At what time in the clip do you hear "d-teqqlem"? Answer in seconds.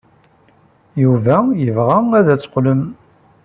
2.27-2.81